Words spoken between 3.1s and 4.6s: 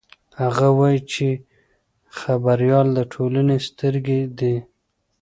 ټولنې سترګې دي.